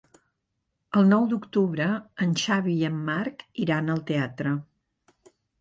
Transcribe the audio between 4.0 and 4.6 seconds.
teatre.